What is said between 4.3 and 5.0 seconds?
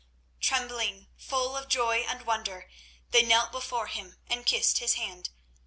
kissed his